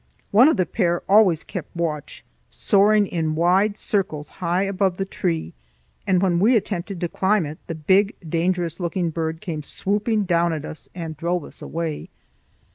[0.31, 5.53] One of the pair always kept watch, soaring in wide circles high above the tree,
[6.07, 10.53] and when we attempted to climb it, the big dangerous looking bird came swooping down
[10.53, 12.09] at us and drove us away.